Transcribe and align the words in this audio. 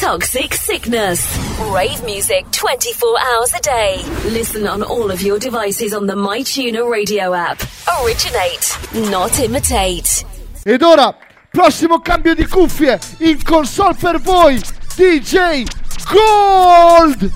Toxic 0.00 0.52
Sickness. 0.52 1.26
Rave 1.72 2.04
music 2.04 2.44
24 2.52 3.18
hours 3.18 3.54
a 3.54 3.60
day. 3.60 4.02
Listen 4.26 4.66
on 4.66 4.82
all 4.82 5.10
of 5.10 5.22
your 5.22 5.38
devices 5.38 5.94
on 5.94 6.06
the 6.06 6.14
MyTuner 6.14 6.88
radio 6.90 7.32
app. 7.32 7.62
Originate, 8.02 8.76
not 9.10 9.38
imitate. 9.40 10.22
Ed 10.66 10.82
ora, 10.82 11.16
prossimo 11.50 12.00
cambio 12.00 12.34
di 12.34 12.44
cuffie 12.44 12.98
in 13.20 13.42
console 13.42 13.94
per 13.94 14.18
voi, 14.18 14.60
DJ 14.96 15.64
Gold! 16.12 17.32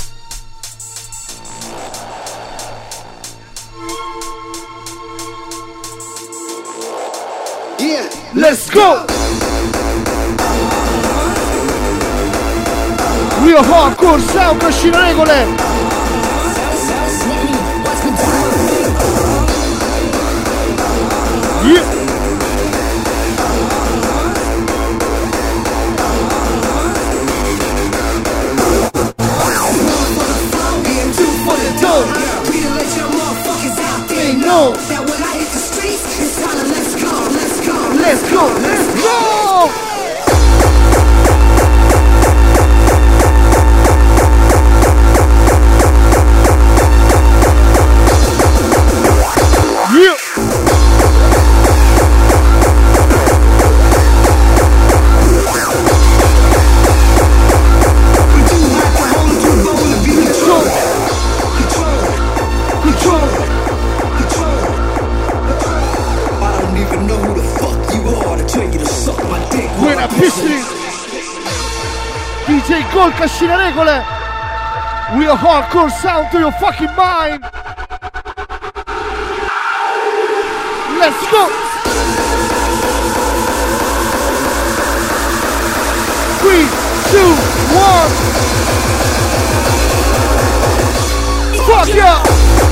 Yeah, 7.79 8.07
Let's 8.35 8.69
go! 8.69 9.20
Real 13.43 13.63
hardcore 13.63 14.21
sound, 14.21 14.61
cascina 14.61 14.99
regole! 14.99 15.41
Yeah! 21.65 22.01
that 34.89 35.01
when 35.01 35.23
I 35.23 35.33
hit 35.39 35.49
the 35.49 35.59
streets, 35.59 36.05
it's 36.21 36.37
time 36.43 36.59
to 36.59 36.67
let's 36.69 36.95
go, 37.01 37.13
let's 37.33 37.59
go, 37.67 37.77
Let's 37.97 38.23
go, 38.31 38.43
let's 38.61 39.03
go! 39.03 39.40
Gold, 73.01 73.15
cascina 73.15 73.57
regole! 73.57 74.05
Real 75.19 75.35
hardcore 75.35 75.91
sound 75.91 76.31
to 76.33 76.39
your 76.39 76.53
fucking 76.53 76.95
mind! 76.95 77.43
Let's 81.01 81.31
go! 81.31 81.49
Three, 86.41 86.67
two, 87.11 87.33
one! 87.75 88.13
Fuck 91.67 91.95
yeah! 91.95 92.70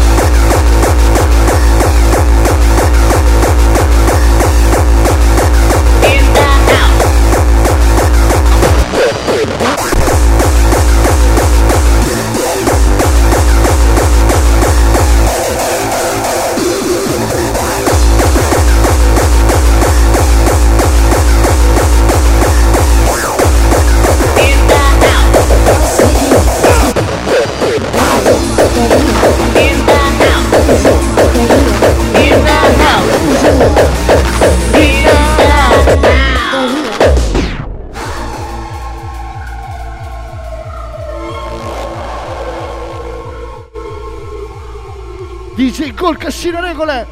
DJ 46.09 46.15
Gold, 46.15 46.19
cascina 46.19 46.61
regole! 46.63 47.07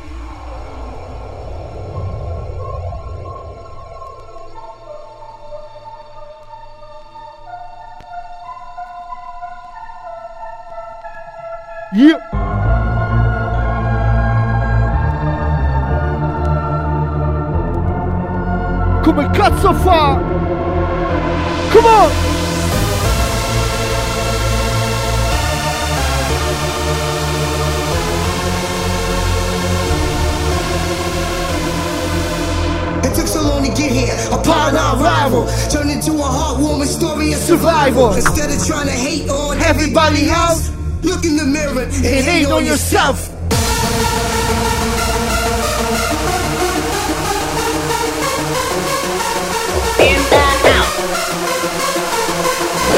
Took 33.16 33.26
so 33.26 33.40
long 33.42 33.64
to 33.64 33.70
get 33.70 33.90
here. 33.90 34.14
Upon 34.30 34.76
our 34.76 35.00
arrival, 35.00 35.46
turned 35.70 35.90
into 35.90 36.12
a 36.12 36.28
heartwarming 36.38 36.86
story 36.86 37.32
of 37.32 37.38
survival. 37.38 38.12
Instead 38.12 38.50
of 38.50 38.64
trying 38.66 38.86
to 38.86 38.92
hate 38.92 39.28
on 39.30 39.58
everybody 39.62 40.28
else, 40.28 40.70
look 41.02 41.24
in 41.24 41.36
the 41.36 41.44
mirror 41.44 41.82
and 41.82 42.24
hate 42.24 42.46
on 42.46 42.64
yourself. 42.64 43.32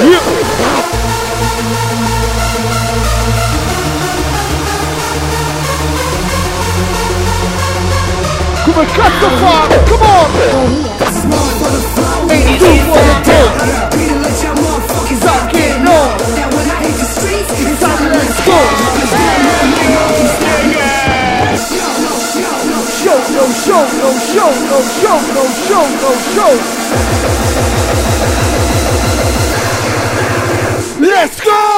Yeah! 0.00 0.17
Y'all 14.42 14.54
motherfuckers 14.54 15.24
out 15.26 15.50
Fucking 15.50 15.58
there 15.58 15.78
know. 15.82 15.82
know 15.82 16.14
that 16.38 16.48
when 16.54 16.66
I 16.70 16.78
hit 16.86 16.94
the 16.94 17.08
streets, 17.10 17.50
it's 17.58 17.82
time 17.82 17.98
to 17.98 18.14
let's 18.14 18.38
go. 18.46 18.54
Show, 22.98 23.18
no 23.34 23.44
show, 23.50 23.82
no 23.98 24.10
show, 24.30 24.50
no 24.70 24.78
show, 25.02 25.18
no 25.34 25.44
show, 25.66 25.84
no 25.98 26.12
show. 26.34 26.54
Let's 31.00 31.40
go! 31.40 31.77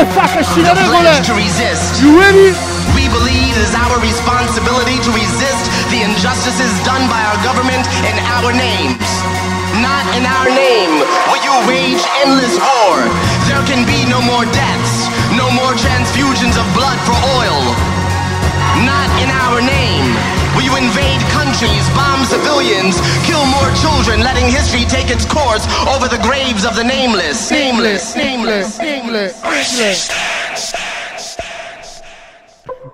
Come 0.00 0.12
fa 0.12 0.32
che 0.32 0.42
si 0.42 0.62
le 0.62 0.72
regole? 0.72 1.20
to 1.20 1.34
resist. 1.34 2.00
You 2.00 2.18
ready? 2.18 2.56
We 2.96 3.04
believe 3.12 3.52
it 3.52 3.60
is 3.60 3.74
our 3.74 4.00
responsibility 4.00 4.96
to 4.96 5.10
resist 5.12 5.68
the 5.92 6.00
injustices 6.00 6.72
done 6.88 7.04
by 7.12 7.20
our 7.20 7.36
government 7.44 7.84
in 8.08 8.16
our 8.32 8.48
names. 8.50 9.04
Not 9.76 10.08
in 10.16 10.24
our 10.24 10.48
name 10.48 11.04
will 11.28 11.42
you 11.44 11.52
wage 11.68 12.00
endless 12.24 12.56
war. 12.56 12.96
There 13.44 13.60
can 13.68 13.84
be 13.84 14.08
no 14.08 14.24
more 14.24 14.48
deaths, 14.56 15.12
no 15.36 15.52
more 15.52 15.76
transfusions 15.76 16.56
of 16.56 16.64
blood 16.72 16.96
for 17.04 17.12
oil. 17.36 17.60
Not 18.80 19.08
in 19.20 19.28
our 19.28 19.60
name 19.60 20.39
will 20.54 20.62
you 20.62 20.74
invade 20.76 21.20
countries, 21.30 21.84
bomb 21.94 22.24
civilians, 22.24 23.00
kill 23.26 23.44
more 23.46 23.70
children, 23.78 24.20
letting 24.20 24.48
history 24.48 24.84
take 24.86 25.10
its 25.10 25.24
course 25.24 25.66
over 25.88 26.08
the 26.08 26.20
graves 26.22 26.64
of 26.64 26.74
the 26.76 26.84
nameless. 26.84 27.50
Nameless, 27.50 28.16
nameless, 28.16 28.78
nameless. 28.78 29.34
Resistance. 29.44 30.74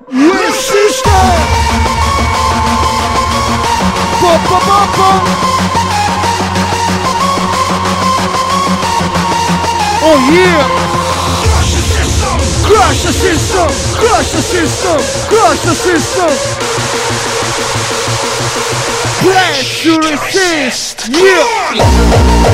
Resistance. 0.08 1.56
Ba, 4.20 4.32
ba, 4.48 4.58
ba, 4.66 4.80
ba. 4.96 5.10
Oh 10.08 10.18
yeah! 10.30 10.62
Crush 12.62 13.02
the 13.02 13.12
system! 13.12 13.68
Crush 13.98 14.30
the 14.32 14.42
system! 14.42 14.98
Crush 15.28 15.60
the 15.62 15.74
system! 15.74 17.35
Pledge 19.20 19.82
to 19.82 19.98
resist! 19.98 21.08
Yeah! 21.08 22.46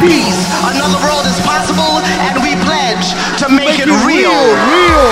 Peace. 0.00 0.46
Another 0.62 0.98
world 1.02 1.26
is 1.26 1.38
possible, 1.40 1.98
and 2.22 2.42
we 2.42 2.54
pledge 2.62 3.14
to 3.38 3.48
make, 3.48 3.78
it, 3.78 3.88
real. 4.06 4.30
Real! 4.30 5.08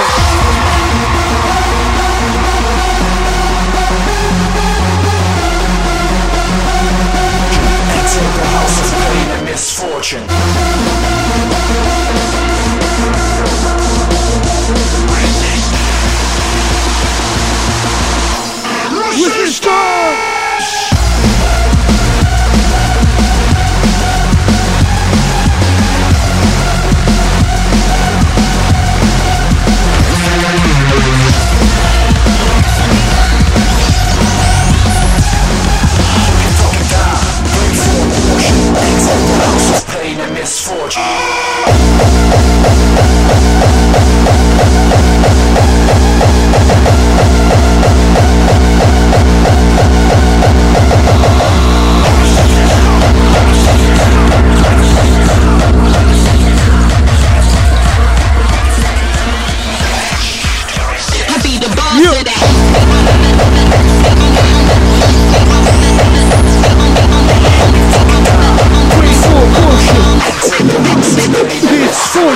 Enter 7.97 8.27
the 8.37 8.47
house 8.55 8.79
of 8.81 8.99
pain 9.03 9.29
and 9.37 9.45
misfortune. 9.45 10.56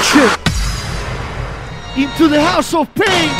Shit. 0.03 0.31
Into 1.97 2.29
the 2.29 2.41
house 2.41 2.75
of 2.75 2.87
pain. 2.95 3.31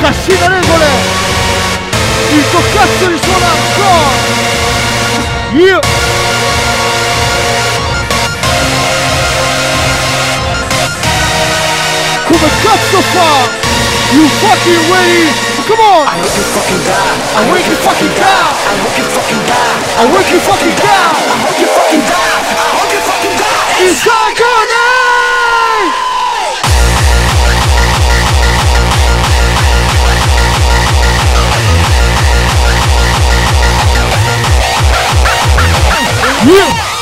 Cascina 0.00 0.48
regole. 0.48 0.86
Il 2.32 2.44
tuo 2.50 2.60
cazzo 2.72 3.08
risuona 3.08 3.46
ancora. 3.50 4.16
Io. 12.36 12.42
Come 12.42 12.50
cazzo 12.62 13.00
fa? 13.00 13.48
You 14.12 14.28
fucking 14.28 14.90
ready? 14.92 15.32
Come 15.66 15.80
on! 15.80 16.06
I 16.06 16.20
hope 16.20 16.36
you 16.36 16.44
fucking 16.52 16.82
die. 16.84 17.16
I 17.34 17.50
make 17.50 17.66
you 17.66 17.76
fucking 17.76 18.12
die! 18.14 18.52
I 18.66 18.76
hope 18.76 18.96
you 18.96 19.04
fucking 19.04 19.42
die. 19.46 19.96
I 19.96 20.06
make 20.12 20.30
you 20.30 20.40
fucking 20.40 20.74
die! 20.76 20.84
I 20.84 21.40
hope 21.40 21.58
you 21.58 21.66
fucking 21.66 22.04
die. 22.04 22.44
I 22.52 22.76
hope 22.76 22.92
you 22.92 23.00
fucking 23.00 23.36
die. 23.40 23.88
It's 23.88 24.06
agony! 24.06 24.84
Yeah! 36.46 36.95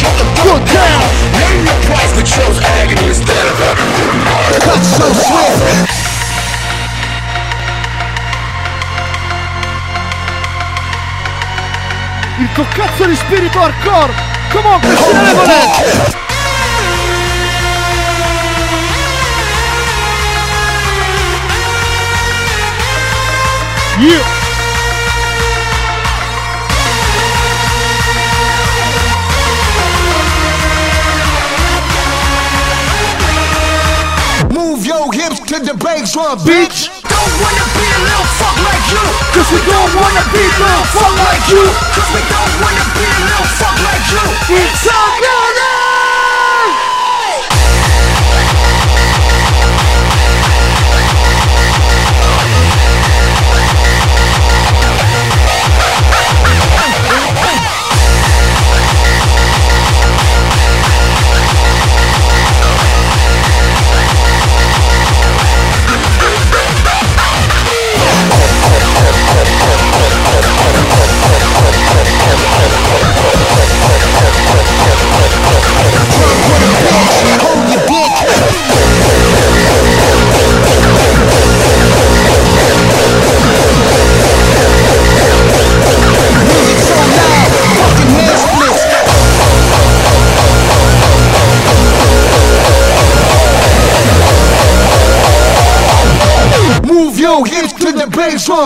Can 0.00 0.16
the 0.16 0.26
Go 0.40 0.56
down! 0.56 1.02
Name 1.36 1.64
your 1.68 1.80
price. 1.84 2.12
We 2.16 2.22
chose 2.24 2.58
agony 2.80 3.08
instead 3.08 3.44
of 3.46 3.60
agony. 3.60 3.92
Cut 4.64 4.82
so 4.82 5.06
swift! 5.12 5.98
Il 12.38 12.48
tuo 12.54 12.64
cazzo 12.74 13.04
di 13.04 13.14
spirito 13.16 13.58
hardcore! 13.58 14.14
Come 14.50 14.68
on, 14.68 14.80
Cascina 14.80 15.22
regole! 15.22 16.18
Yeah! 23.98 24.39
Your 35.66 35.72
hips 35.72 35.72
to 35.72 35.72
the 35.72 35.84
bass 35.84 36.12
drum, 36.12 36.38
Bitch! 36.40 36.88
Don't 37.02 37.34
wanna 37.40 37.66
be 37.76 37.84
a 37.84 38.00
little 38.00 38.28
fuck 38.38 38.56
like 38.64 38.84
you. 38.92 39.04
Cause 39.32 39.50
we 39.52 39.60
don't 39.68 39.94
wanna 39.96 40.24
be 40.32 40.40
a 40.40 40.52
little 40.58 40.84
fuck 40.92 41.14
like 41.28 41.48
you! 41.48 41.64
Cause 41.92 42.10
we 42.14 42.22
don't 42.28 42.54
wanna 42.60 42.84
be 42.96 43.04
a 43.04 43.20
little 43.24 43.48
fuck 43.58 43.76
like 43.84 44.06
you. 44.10 44.24
It's 44.56 44.86
agony! 44.88 45.20
Hold 45.40 45.59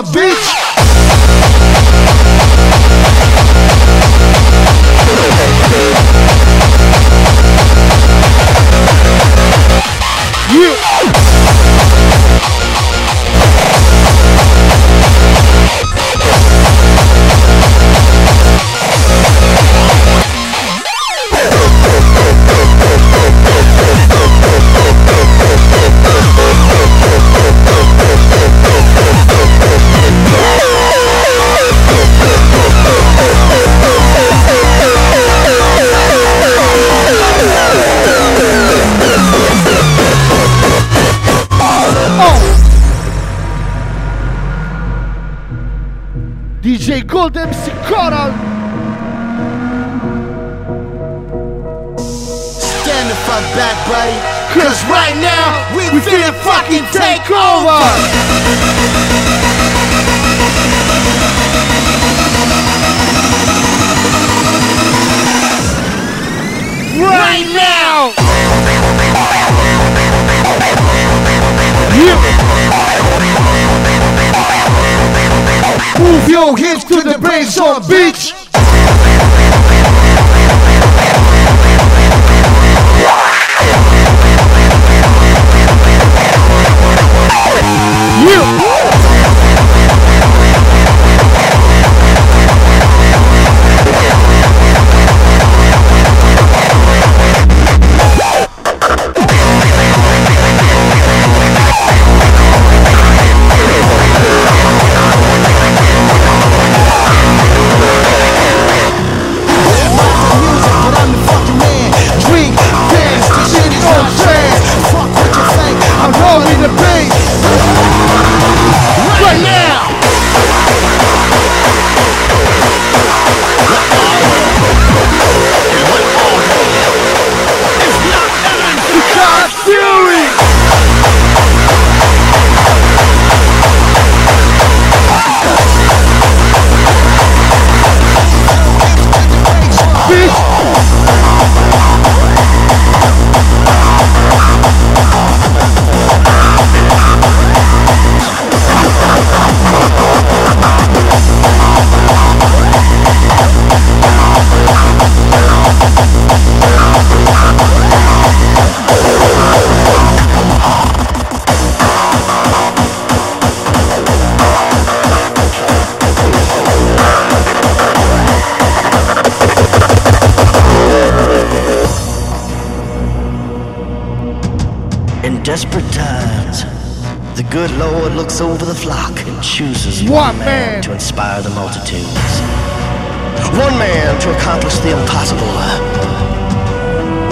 bitch. 0.03 0.64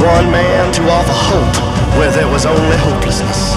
One 0.02 0.32
man 0.32 0.72
to 0.72 0.82
offer 0.90 1.14
hope 1.14 1.96
where 1.96 2.10
there 2.10 2.26
was 2.26 2.44
only 2.44 2.76
hopelessness. 2.76 3.54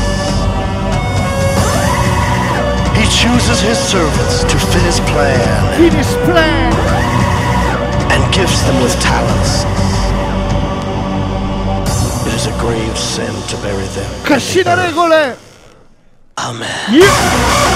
He 2.93 3.05
chooses 3.09 3.61
his 3.61 3.79
servants 3.79 4.43
to 4.43 4.55
fit 4.69 4.83
his 4.83 4.99
plan. 5.09 5.75
Fit 5.75 5.93
his 5.93 6.13
plan! 6.29 6.71
And 8.11 8.21
gifts 8.31 8.61
them 8.61 8.79
with 8.83 8.93
talents. 9.01 9.65
It 12.27 12.35
is 12.35 12.45
a 12.45 12.55
grave 12.59 12.95
sin 12.95 13.33
to 13.49 13.57
bury 13.63 13.87
them. 13.97 14.23
Amen. 16.37 16.69
Yeah. 16.93 17.74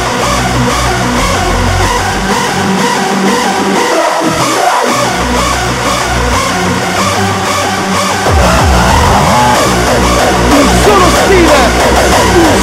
uccide! 11.30 11.54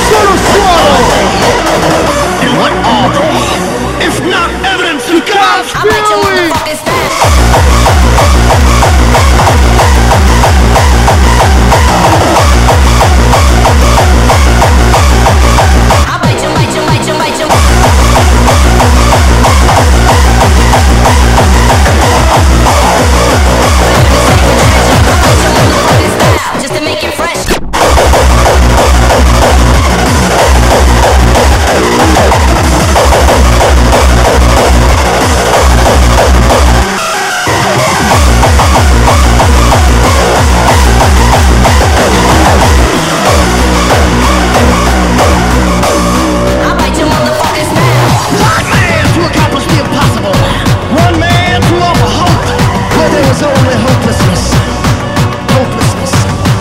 Sono 0.09 0.37
suolo! 0.37 0.95
And 2.41 2.59
what 2.59 2.73
are 2.85 3.11
they, 3.13 4.07
if 4.07 4.21
not 4.27 4.56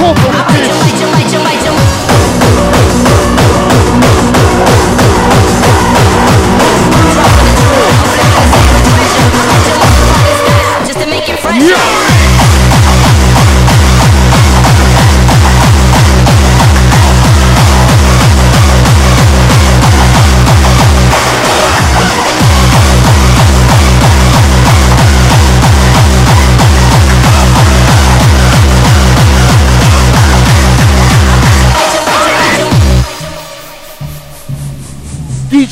Corporal 0.05 0.45
bitch. 0.53 1.64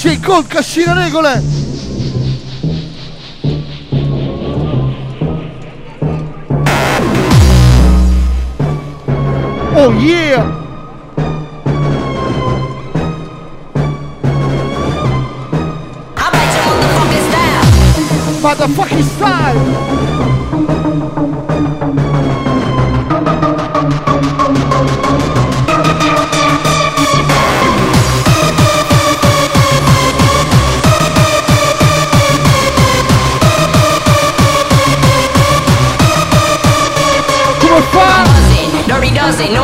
DJ 0.04 0.20
Gold 0.20 0.50
Cascina 0.50 0.94
Regole 0.96 1.42
Oh 9.76 9.92
yeah! 10.04 10.44
Motherfucking 18.42 19.04
style! 19.04 20.53
no 39.40 39.63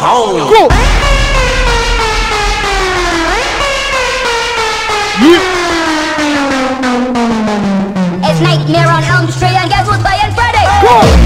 home. 0.00 0.48
Go. 0.48 0.68
Yeah. 5.20 5.44
It's 8.24 8.40
nightmare 8.40 8.88
on 8.88 9.04
Elm 9.04 9.30
Street, 9.30 9.56
and 9.60 9.68
guess 9.68 9.86
who's 9.86 10.00
playing 10.00 10.32
Freddy? 10.34 10.64
Go. 10.82 11.20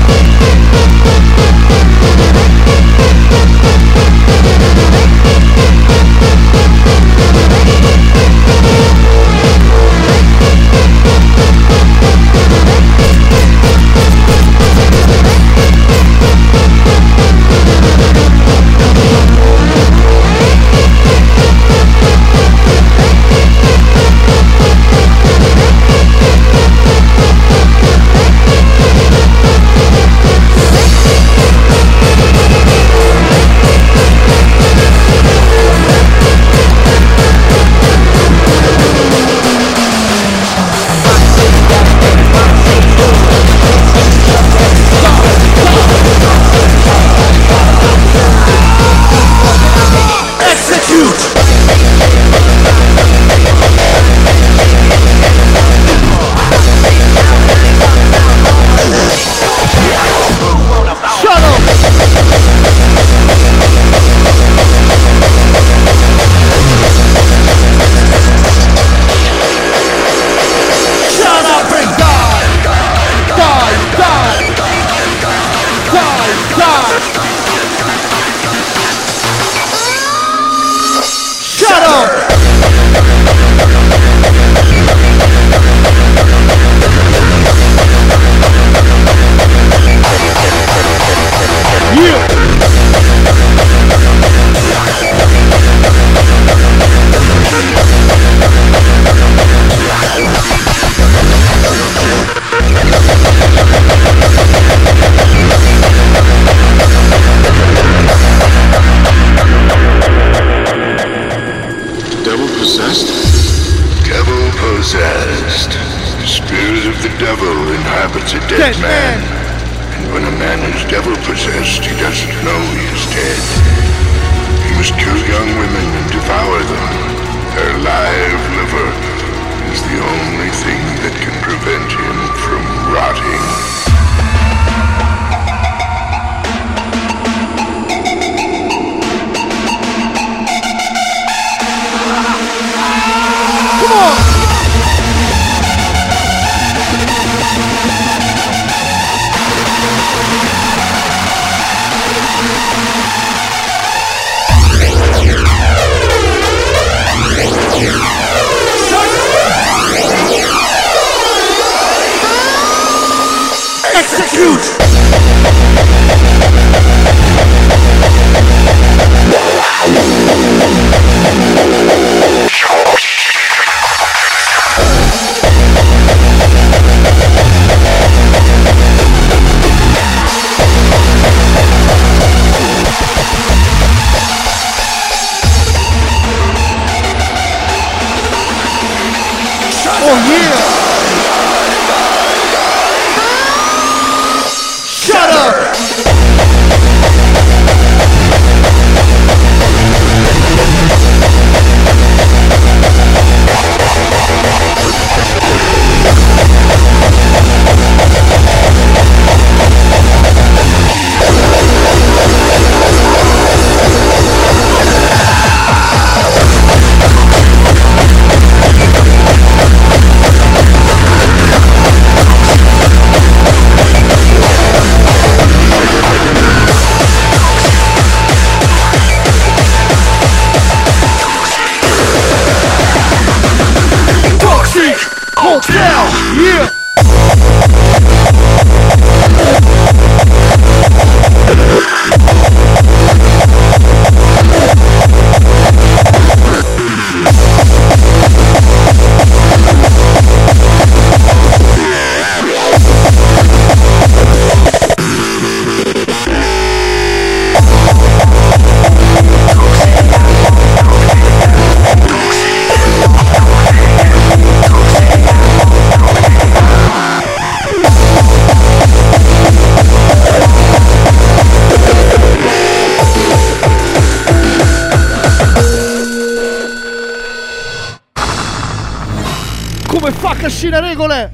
regole. 280.95 281.31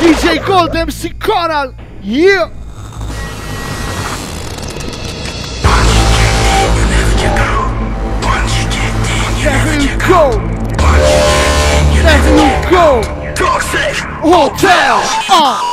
DJ 0.00 0.44
Gold 0.44 0.74
MC 0.74 1.10
Coral 1.18 1.74
Yeah. 2.02 2.50
Never 9.44 9.74
you 9.80 9.98
go. 9.98 10.30
Never 12.02 12.30
you 12.36 12.70
go. 12.70 13.02
Hotel. 14.22 15.00
Uh. 15.28 15.65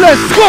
Let's 0.00 0.36
go! 0.36 0.48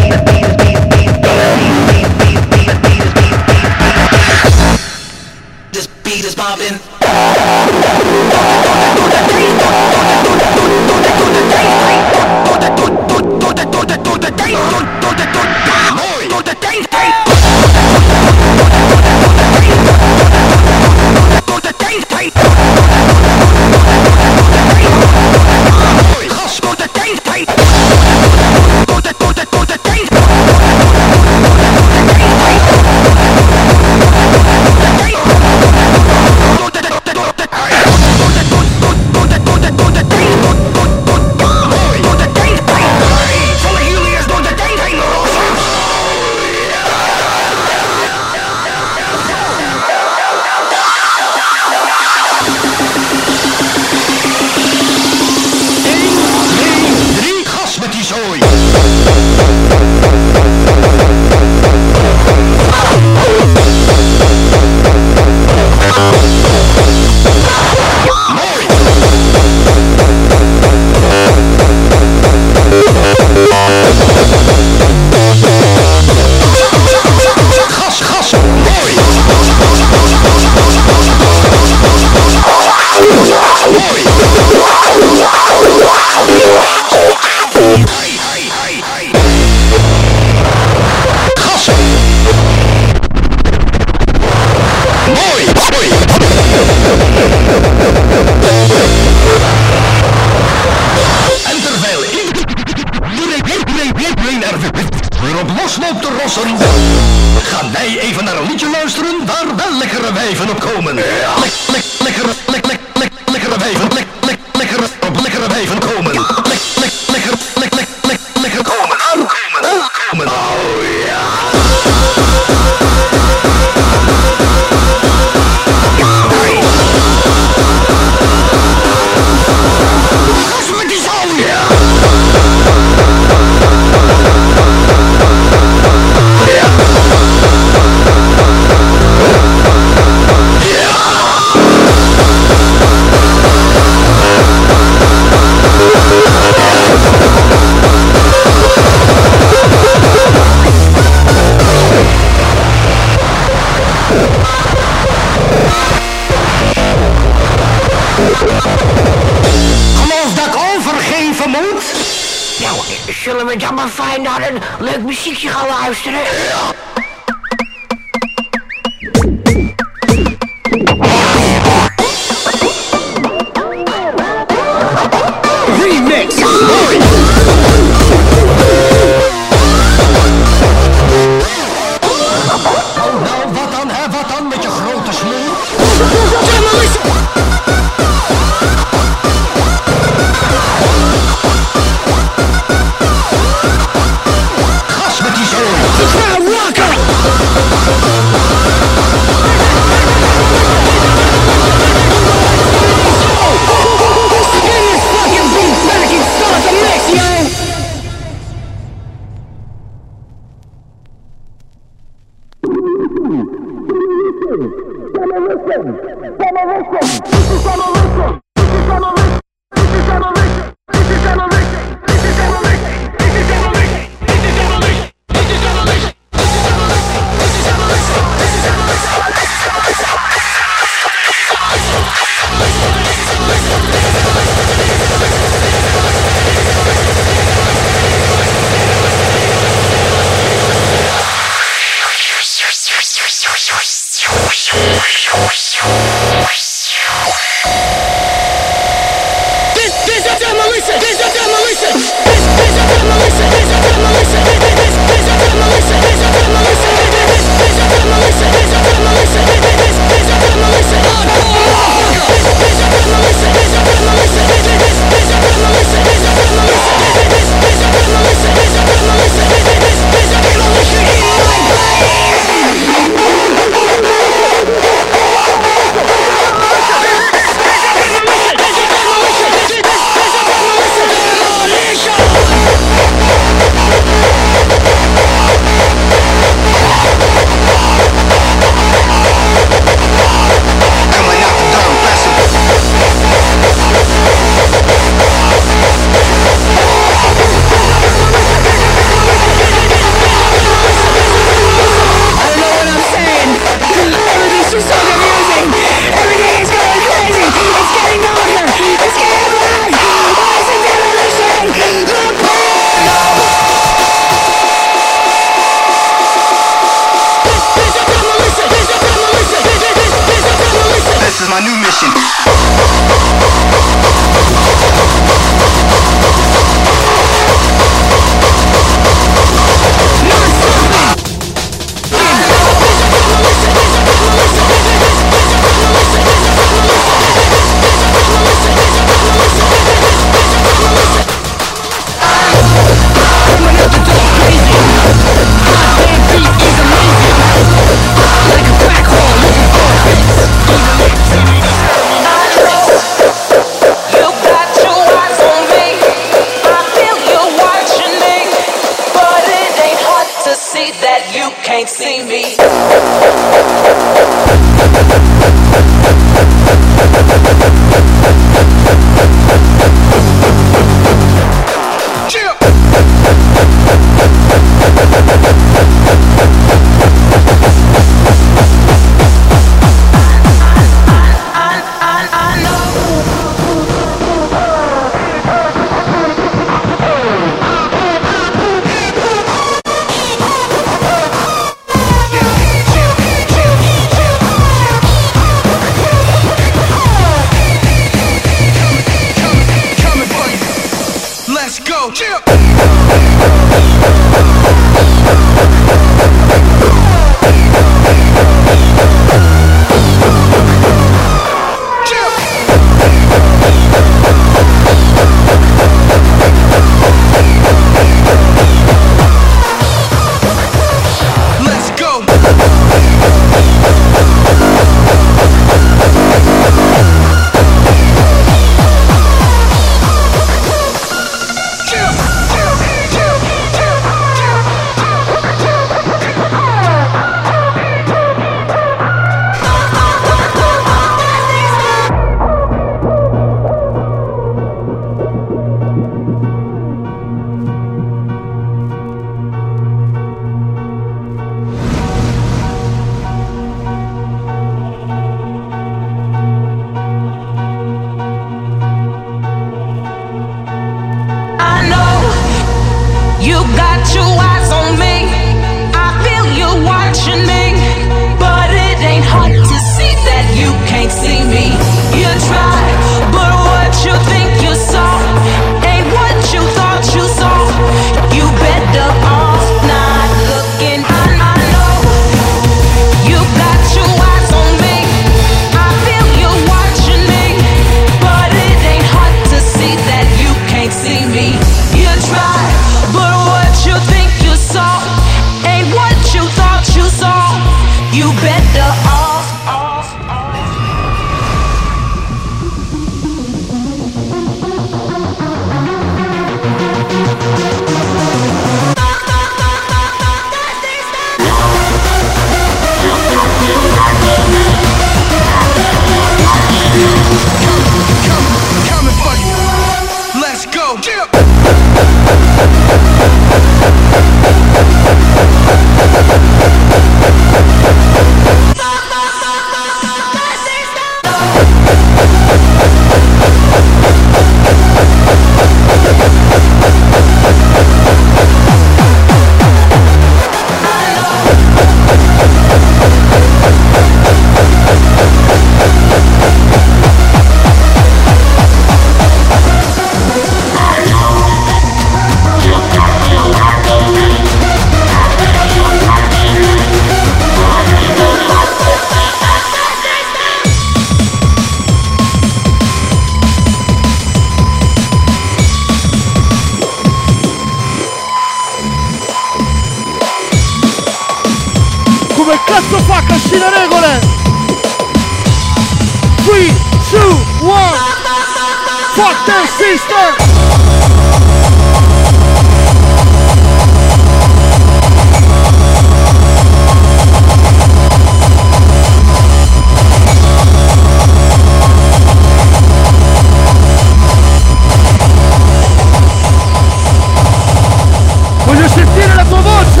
sentire 599.06 599.34
la 599.36 599.44
tua 599.44 599.60
voce. 599.60 600.00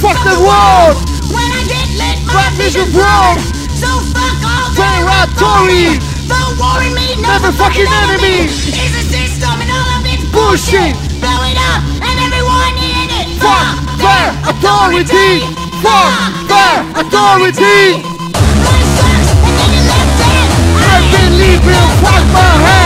Fuck 0.00 0.24
the 0.24 0.40
world. 0.40 0.96
Fuck 2.32 2.34
all 2.34 2.50
vision 2.56 2.90
brown 2.92 3.38
Fan 4.74 5.04
rap 5.04 5.28
Tory 5.36 5.98
Never 7.20 7.52
fucking 7.52 7.86
enemy. 7.86 8.46
Is 8.46 8.94
a 8.94 9.02
system 9.02 9.60
and 9.60 9.70
all 9.70 10.00
of 10.00 10.06
its 10.06 10.24
bullshit. 10.32 10.96
Blow 11.20 11.42
it 11.44 11.56
up 11.56 11.82
and 12.02 12.18
everyone 12.26 12.74
in 12.78 13.08
it. 13.20 13.28
Fuck 13.38 13.78
their 13.98 14.32
authority. 14.50 15.44
Fuck 15.82 16.48
their 16.48 16.82
authority. 17.00 18.02
I've 20.84 21.06
been 21.12 21.32
leaving, 21.38 21.88
fuck 22.02 22.24
my 22.32 22.50
head. 22.66 22.81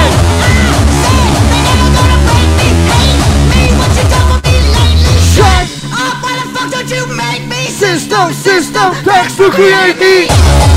no 8.16 8.32
system, 8.32 8.94
thanks 9.04 9.36
to 9.36 9.50
create 9.50 9.98
me. 9.98 10.75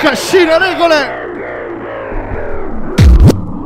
Cascina 0.00 0.56
regole! 0.56 1.28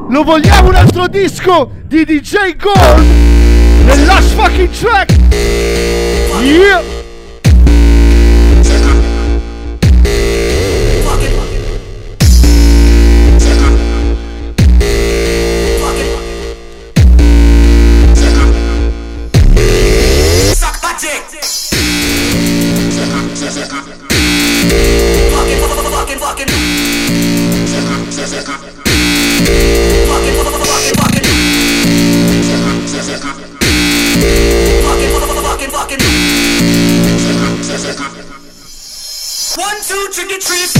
Lo 0.08 0.24
vogliamo 0.24 0.70
un 0.70 0.74
altro 0.74 1.06
disco 1.06 1.70
di 1.84 2.04
DJ 2.04 2.56
Gold! 2.56 3.06
The 3.86 4.04
last 4.04 4.34
fucking 4.34 4.70
track! 4.70 5.16
Yeah! 6.42 6.93
Chicken 40.14 40.38
treat. 40.38 40.73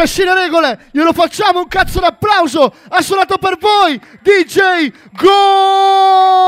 Cascina 0.00 0.32
regole, 0.32 0.86
glielo 0.92 1.12
facciamo 1.12 1.58
un 1.58 1.68
cazzo 1.68 2.00
d'applauso. 2.00 2.72
Ha 2.88 3.02
suonato 3.02 3.36
per 3.36 3.58
voi 3.58 4.00
DJ 4.22 4.90
Gold! 5.12 6.39